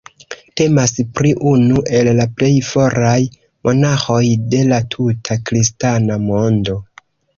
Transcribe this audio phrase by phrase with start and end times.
[0.59, 3.19] Temas pri unu el la plej foraj
[3.69, 6.81] monaĥoj de la tuta kristana mondo.